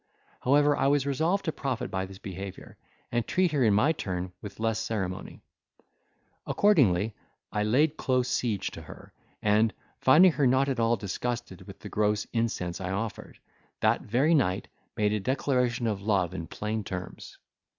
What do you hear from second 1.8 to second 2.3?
by this